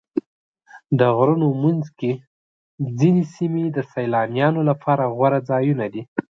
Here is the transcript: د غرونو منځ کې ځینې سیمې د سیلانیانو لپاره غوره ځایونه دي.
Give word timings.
د 0.99 1.01
غرونو 1.17 1.47
منځ 1.63 1.85
کې 1.99 2.11
ځینې 2.99 3.23
سیمې 3.35 3.63
د 3.71 3.77
سیلانیانو 3.93 4.61
لپاره 4.69 5.03
غوره 5.15 5.39
ځایونه 5.49 5.85
دي. 5.93 6.03